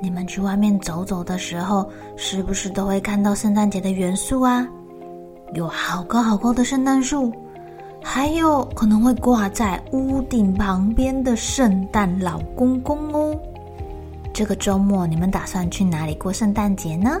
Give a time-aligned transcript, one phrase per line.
[0.00, 4.66] 你们去外面走走的时候，是不是都会看到圣诞节的元素啊？
[5.54, 7.32] 有好高好高的圣诞树，
[8.02, 13.36] 还有可能会挂在屋顶旁边的圣诞老公公哦。
[14.32, 17.18] 这个周末你们打算去哪里过圣诞节呢？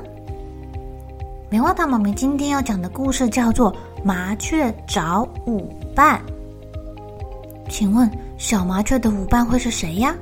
[1.50, 3.72] 棉花糖妈咪今天要讲的故事叫做
[4.04, 6.20] 《麻雀找舞伴》。
[7.70, 10.14] 请问小麻雀的舞伴会是谁呀？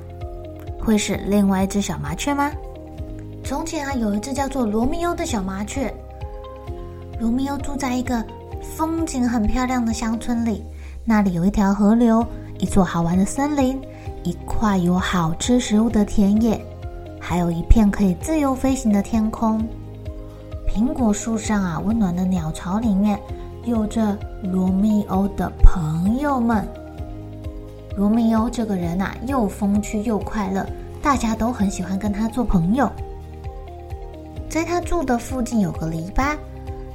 [0.87, 2.49] 会是另外一只小麻雀吗？
[3.43, 5.93] 从前啊，有一只叫做罗密欧的小麻雀。
[7.19, 8.25] 罗密欧住在一个
[8.63, 10.65] 风景很漂亮的乡村里，
[11.05, 12.25] 那里有一条河流，
[12.61, 13.83] 一座好玩的森林，
[14.23, 16.65] 一块有好吃食物的田野，
[17.21, 19.61] 还有一片可以自由飞行的天空。
[20.69, 23.19] 苹果树上啊，温暖的鸟巢里面，
[23.65, 26.65] 有着罗密欧的朋友们。
[27.97, 30.67] 罗密欧这个人啊，又风趣又快乐，
[31.03, 32.93] 大家都很喜欢跟他做朋友。
[34.51, 36.37] 在他住的附近有个篱笆，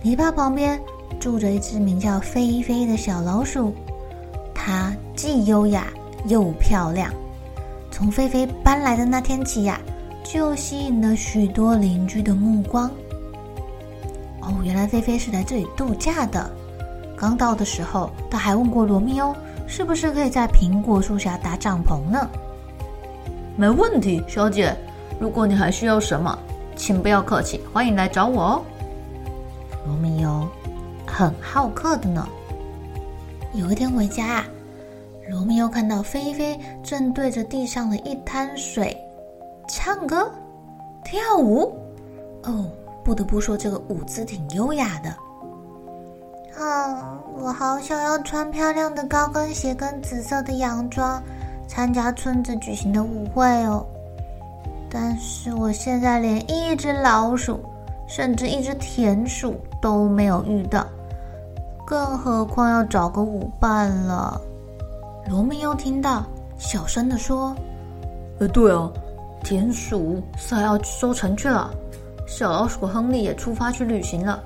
[0.04, 0.80] 篱笆旁边
[1.20, 3.74] 住着一只名叫菲菲的小老鼠，
[4.54, 5.88] 它既优雅
[6.28, 7.12] 又漂亮。
[7.90, 9.82] 从菲菲搬来的那天起呀，
[10.24, 12.88] 就吸引了许多邻居的目光。
[14.42, 16.48] 哦，原来菲菲是来这里度假的。
[17.18, 19.36] 刚到的时候，他还问过罗密欧。
[19.72, 22.30] 是不是可以在苹果树下搭帐篷呢？
[23.56, 24.76] 没问题，小姐。
[25.18, 26.38] 如果你还需要什么，
[26.76, 28.64] 请不要客气，欢迎来找我哦。
[29.88, 30.46] 罗密欧
[31.08, 32.28] 很好客的呢。
[33.54, 34.46] 有一天回家啊，
[35.30, 38.98] 罗密欧看到菲菲正对着地上的一滩水
[39.70, 40.30] 唱歌、
[41.02, 41.74] 跳舞。
[42.44, 42.66] 哦，
[43.06, 45.16] 不得不说，这个舞姿挺优雅的。
[46.60, 51.22] 啊，我好想要穿漂亮的高跟鞋跟紫色的洋装，
[51.68, 53.86] 参加村子举行的舞会哦。
[54.90, 57.60] 但是我现在连一只老鼠，
[58.08, 60.86] 甚至一只田鼠都没有遇到，
[61.86, 64.40] 更何况要找个舞伴了。
[65.30, 66.26] 罗密欧听到，
[66.58, 67.56] 小声的说
[68.40, 68.92] ：“呃，对哦，
[69.44, 71.72] 田鼠赛要收成去了，
[72.28, 74.44] 小老鼠亨利也出发去旅行了。”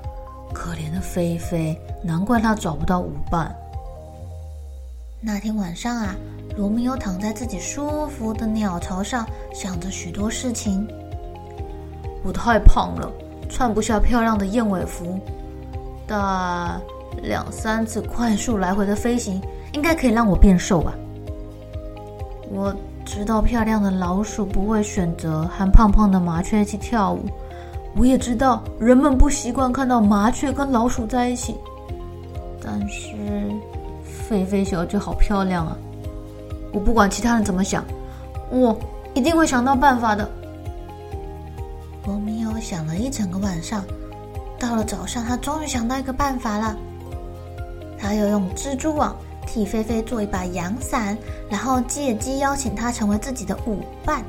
[0.56, 3.54] 可怜的菲菲，难怪她找不到舞伴。
[5.20, 6.16] 那天晚上啊，
[6.56, 10.88] 罗密欧躺在自己舒服的鸟巢上，想着许多事情。
[12.24, 13.12] 我太胖了，
[13.50, 15.20] 穿不下漂亮的燕尾服，
[16.06, 16.80] 但
[17.22, 19.42] 两三次快速来回的飞行，
[19.74, 20.94] 应该可以让我变瘦吧。
[22.48, 22.74] 我
[23.04, 27.26] 知道漂亮的老鼠不会选择和胖胖的麻雀一起跳舞。
[27.96, 31.56] 我也知道人们不习惯看到麻雀跟老鼠在一起，
[32.62, 33.14] 但是
[34.04, 35.76] 菲菲小姐好漂亮啊！
[36.72, 37.82] 我不管其他人怎么想，
[38.50, 38.78] 我
[39.14, 40.28] 一定会想到办法的。
[42.04, 43.82] 罗密欧想了一整个晚上，
[44.58, 46.76] 到了早上，他终于想到一个办法了。
[47.98, 51.16] 他要用蜘蛛网替菲菲做一把阳伞，
[51.48, 54.22] 然后借机邀请她成为自己的舞伴。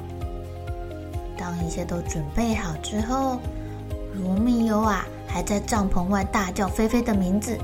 [1.38, 3.38] 当一切都准备好之后，
[4.18, 7.58] 罗密欧啊，还在帐篷外大叫菲菲的名字。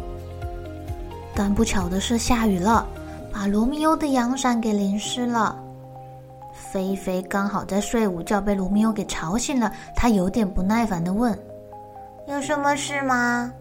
[1.36, 2.86] 但不巧的是，下雨了，
[3.32, 5.58] 把罗密欧的阳伞给淋湿了。
[6.54, 9.72] 菲菲刚好在睡午觉，被罗密欧给吵醒了。
[9.96, 11.38] 他有点不耐烦地问
[12.30, 13.52] ：“有什么事吗？”“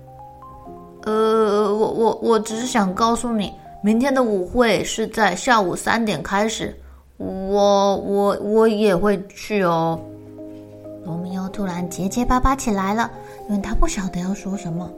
[1.04, 6.78] 呃，我我我只是想告诉你，明天的舞会是在下午三点开始，
[7.16, 9.98] 我我我也会去哦。”
[11.04, 13.10] 罗密欧突然结结巴巴起来了，
[13.48, 14.88] 因为他不晓得要说什么。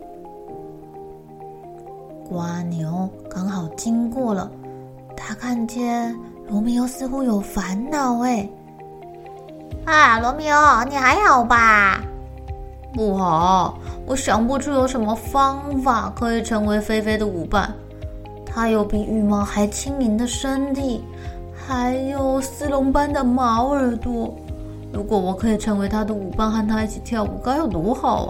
[2.28, 4.50] 瓜牛刚好经过了，
[5.16, 6.14] 他看见
[6.48, 8.20] 罗密欧似乎有烦恼。
[8.20, 8.48] 哎，
[9.84, 12.02] 啊，罗密欧，你还好吧？
[12.92, 17.72] 不好，我想不出有什么方法可以成为菲菲的舞伴。
[18.46, 21.02] 它有比羽毛还轻盈的身体，
[21.52, 24.32] 还有丝绒般的毛耳朵。
[24.94, 28.26] 如果我可以成为他的舞伴，和他一起跳舞，该有多好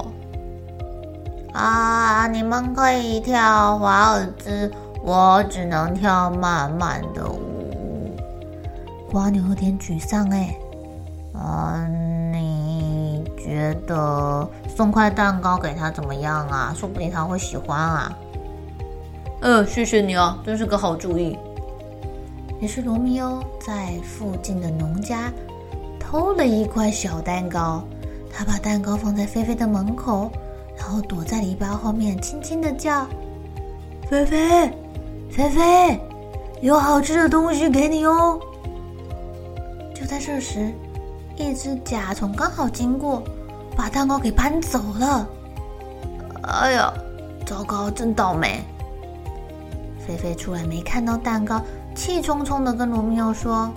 [1.53, 1.61] 啊！
[1.61, 4.73] 啊，你们可以跳华尔兹，
[5.05, 8.17] 我只能跳慢慢的舞。
[9.13, 10.57] 蜗牛有点沮丧哎。
[11.35, 11.87] 啊，
[12.33, 16.73] 你觉得送块蛋糕给他怎么样啊？
[16.75, 18.13] 说不定他会喜欢啊。
[19.43, 21.39] 呃，谢谢你啊，真是个好主意。
[22.61, 25.31] 于是罗密欧在附近的农家
[26.15, 27.83] 偷了一块小蛋糕，
[28.33, 30.31] 他把蛋糕放在菲菲的门口，
[30.79, 33.05] 然后躲在篱笆后面，轻轻的叫
[34.09, 34.71] ：“菲菲，
[35.29, 36.01] 菲菲，
[36.61, 38.39] 有好吃的东西给你哦。”
[39.93, 40.73] 就在这时，
[41.37, 43.21] 一只甲虫刚好经过，
[43.77, 45.29] 把蛋糕给搬走了。
[46.43, 46.95] 哎呀，
[47.45, 48.63] 糟糕，真倒霉！
[49.99, 51.61] 菲菲出来没看到蛋糕，
[51.93, 53.69] 气冲冲的跟罗密欧说：“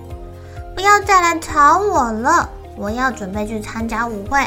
[0.78, 4.40] 不要再来吵我了，我要准备去参加舞会。”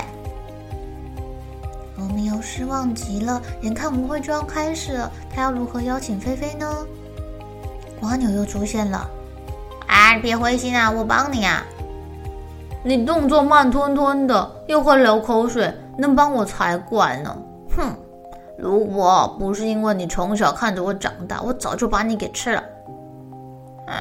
[1.98, 6.86] 罗密欧失望极了，眼看舞会就要开始了，他要如何邀请菲菲呢？
[8.00, 9.10] 蜗牛又出现了，
[9.88, 11.64] 哎，别灰心啊，我帮你啊！
[12.84, 17.36] 你动作慢吞吞的，又会流口水，能帮我才怪呢！
[17.76, 17.92] 哼。
[18.56, 22.62] 如果不是因为你从小看着我长大，我早就把你给吃了。
[23.88, 23.96] 嗯，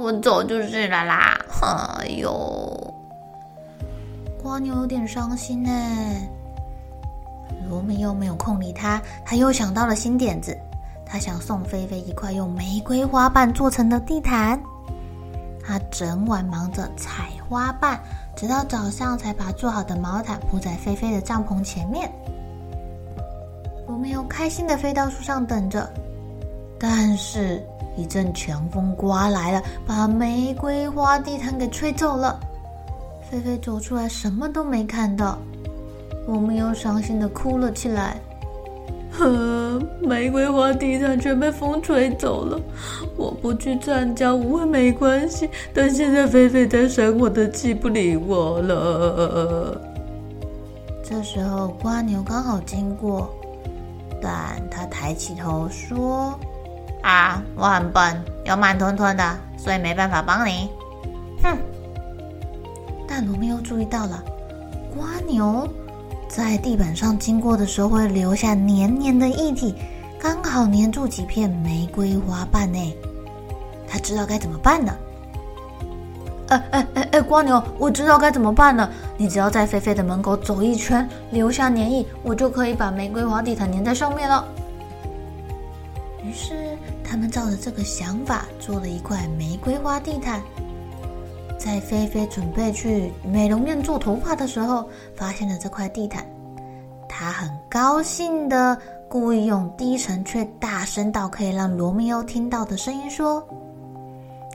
[0.00, 1.38] 我走就是了啦。
[1.62, 2.94] 哎呦，
[4.42, 5.70] 蜗牛有点伤心呢。
[7.68, 10.56] 罗密欧没有空理他，他又想到了新点子。
[11.04, 14.60] 他想送菲菲一块用玫瑰花瓣做成的地毯。
[15.62, 18.00] 他整晚忙着采花瓣，
[18.34, 22.10] 直到早上才把做好的毛毯铺在菲菲的帐篷前面。
[23.86, 25.92] 罗密欧开心的飞到树上等着，
[26.78, 27.62] 但是，
[28.00, 32.40] 一阵强风刮来了，把玫瑰花地毯给吹走了。
[33.30, 35.38] 菲菲走出来，什么都没看到。
[36.26, 38.16] 我们又伤心的哭了起来。
[39.12, 42.58] 呵，玫瑰花地毯全被风吹走了。
[43.16, 49.80] 我不去参加舞会没关系，但现在菲菲在生我的气，不理我了。
[51.04, 53.28] 这时候，瓜牛刚好经过。
[54.22, 56.38] 但他抬起头说
[57.02, 60.68] ：“啊，我很笨，又慢吞吞的，所以没办法帮你。”
[61.42, 61.56] 哼！
[63.08, 64.22] 但罗密欧注意到了，
[64.96, 65.68] 蜗牛
[66.28, 69.74] 在地板上经过的时候会留下黏黏的液体，
[70.20, 72.94] 刚好黏住几片玫瑰花瓣呢。
[73.88, 74.96] 他知道该怎么办了。
[76.48, 78.88] 哎哎哎哎，蜗牛，我知道该怎么办了。
[79.16, 84.44] 你只要在菲菲的门口走一圈，留下粘液，我就可以把玫瑰花地毯粘在上面了。
[86.24, 90.42] 于是他们照着这个想法做了一块玫瑰花地毯。
[91.58, 96.24] 在菲菲准备去美容院做头发的时候，发现了这块地毯，
[97.08, 98.78] 他很高兴的
[99.08, 103.46] 故意用低沉却大声到可以让罗密欧听到的声音说。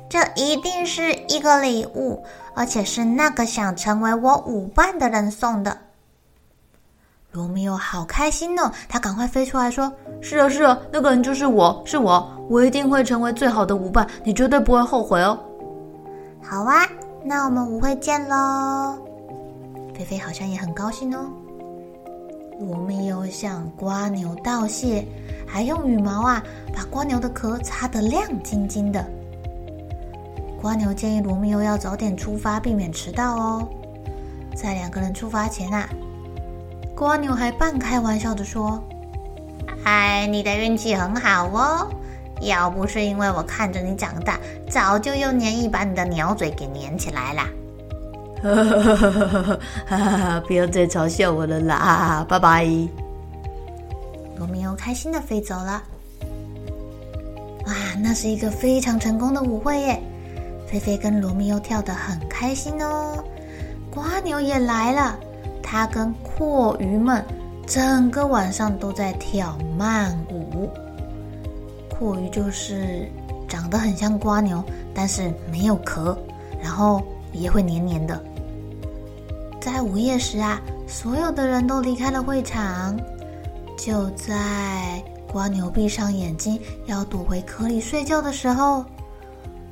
[0.08, 5.78] 这一定是一个礼物，而且是那个想成为我舞伴的人送的。
[7.36, 9.92] 罗密欧好开心哦，他赶快飞出来说
[10.24, 15.38] ：“是啊，是啊，那个人就是我，是我，我一定会成为最好的舞伴，你绝对不会后悔哦。”
[16.42, 16.88] 好啊，
[17.26, 18.98] 那我们舞会见喽。
[19.94, 21.26] 菲菲好像也很高兴哦。
[22.58, 25.06] 罗密欧向蜗牛道谢，
[25.46, 26.42] 还用羽毛啊
[26.74, 29.06] 把蜗牛的壳擦得亮晶晶的。
[30.62, 33.68] 蜗牛建议罗密欧要早点出发，避免迟到哦。
[34.56, 35.90] 在两个人出发前啊，
[36.98, 38.84] 蜗牛还半开玩笑的说
[39.86, 41.88] ：“哎，你的运气很好哦，
[42.42, 47.44] 要不是因为我看着你长大，早就用粘液把你的鸟嘴给粘起来了。”
[48.44, 50.44] 哈哈哈哈哈哈！
[50.48, 52.66] 不要再嘲笑我了啦，拜拜。
[54.38, 55.82] 罗密欧开心的飞走了。
[57.66, 60.02] 哇，那是一个非常成功的舞会耶！
[60.68, 63.24] 菲菲跟罗密欧跳得很开心哦，
[63.90, 65.18] 瓜牛也来了，
[65.68, 67.26] 他跟蛞蝓们
[67.66, 70.70] 整个晚上都在跳慢舞。
[71.90, 73.10] 蛞蝓就是
[73.50, 76.16] 长得很像蜗牛，但是没有壳，
[76.62, 77.02] 然后
[77.34, 78.24] 也会黏黏的。
[79.60, 82.96] 在午夜时啊，所有的人都离开了会场，
[83.76, 85.04] 就在
[85.34, 88.86] 蜗牛闭上眼睛要躲回壳里睡觉的时候。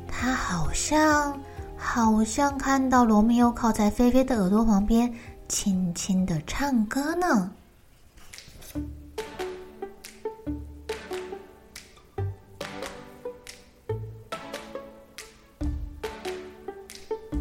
[0.07, 1.39] 他好像
[1.77, 5.13] 好像看到罗密欧靠在菲菲的耳朵旁边，
[5.47, 7.51] 轻轻的唱歌呢。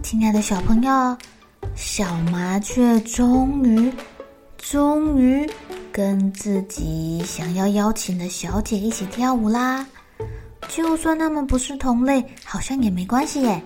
[0.02, 1.16] 亲爱的小朋友，
[1.74, 3.90] 小麻雀终于，
[4.58, 5.48] 终于
[5.90, 9.86] 跟自己想要邀请的小姐一起跳舞啦！
[10.68, 13.62] 就算他们不是同类，好像也没关系耶。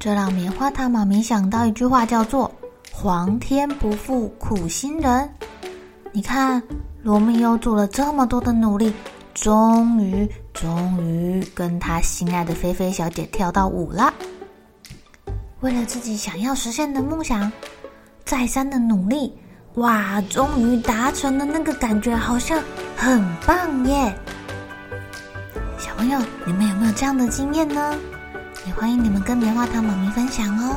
[0.00, 2.50] 这让棉花糖妈咪想到一句话，叫做
[2.98, 5.28] “皇天不负苦心人”。
[6.12, 6.62] 你看，
[7.02, 8.90] 罗密欧做了这么多的努力，
[9.34, 14.14] 终于，终于跟他心爱的菲菲小姐跳到舞了。
[15.60, 17.52] 为了自己想要实现的梦想，
[18.24, 19.30] 再三的努力，
[19.74, 22.58] 哇，终于达成了，那个感觉好像
[22.96, 24.16] 很棒耶！
[25.78, 27.94] 小朋友，你们有没有这样的经验呢？
[28.66, 30.76] 也欢迎你们跟棉花糖妈咪分享哦。